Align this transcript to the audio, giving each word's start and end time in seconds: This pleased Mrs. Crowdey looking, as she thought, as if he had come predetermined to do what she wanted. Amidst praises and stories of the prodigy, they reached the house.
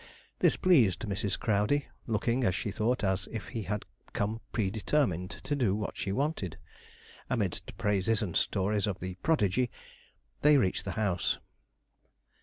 This 0.39 0.55
pleased 0.55 1.01
Mrs. 1.01 1.37
Crowdey 1.39 1.85
looking, 2.07 2.43
as 2.43 2.55
she 2.55 2.71
thought, 2.71 3.03
as 3.03 3.27
if 3.31 3.49
he 3.49 3.61
had 3.61 3.85
come 4.13 4.41
predetermined 4.51 5.29
to 5.43 5.55
do 5.55 5.75
what 5.75 5.95
she 5.95 6.11
wanted. 6.11 6.57
Amidst 7.29 7.77
praises 7.77 8.23
and 8.23 8.35
stories 8.35 8.87
of 8.87 8.99
the 8.99 9.13
prodigy, 9.21 9.69
they 10.41 10.57
reached 10.57 10.85
the 10.85 10.93
house. 10.97 11.37